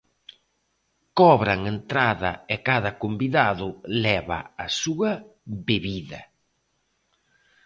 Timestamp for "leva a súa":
4.05-5.11